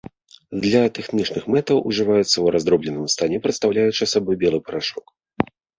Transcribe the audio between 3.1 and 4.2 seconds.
стане, прадстаўляючы